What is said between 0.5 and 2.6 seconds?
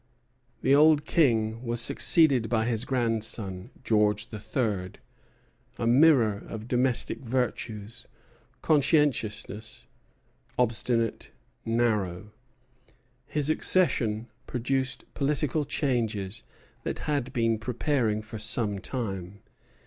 The old King was succeeded